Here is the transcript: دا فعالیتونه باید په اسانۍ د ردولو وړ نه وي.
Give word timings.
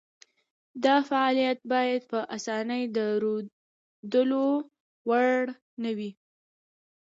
دا 0.83 0.95
فعالیتونه 1.09 1.69
باید 1.71 2.01
په 2.11 2.19
اسانۍ 2.35 2.83
د 2.95 2.97
ردولو 3.23 4.45
وړ 5.09 5.39
نه 5.83 5.91
وي. 5.97 6.11